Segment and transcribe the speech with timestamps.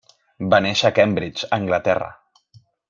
[0.53, 2.13] Va néixer a Cambridge, Anglaterra.